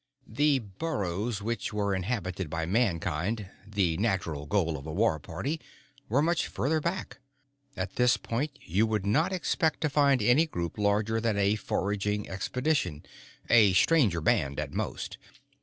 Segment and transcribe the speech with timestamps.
[0.25, 5.61] The burrows which were inhabited by Mankind, the natural goal of a war party,
[6.09, 7.19] were much further back.
[7.77, 12.27] At this point, you would not expect to find any group larger than a foraging
[12.27, 13.03] expedition
[13.47, 15.19] a Stranger band at most.